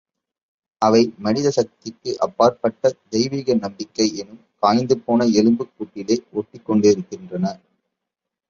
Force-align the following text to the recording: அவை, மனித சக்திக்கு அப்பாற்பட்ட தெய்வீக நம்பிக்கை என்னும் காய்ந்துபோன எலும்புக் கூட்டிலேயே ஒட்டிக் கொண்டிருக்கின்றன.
அவை, 0.81 1.13
மனித 1.17 1.49
சக்திக்கு 1.49 2.19
அப்பாற்பட்ட 2.19 2.83
தெய்வீக 3.09 3.55
நம்பிக்கை 3.55 4.07
என்னும் 4.15 4.41
காய்ந்துபோன 4.61 5.29
எலும்புக் 5.33 5.73
கூட்டிலேயே 5.77 6.23
ஒட்டிக் 6.31 6.65
கொண்டிருக்கின்றன. 6.65 7.45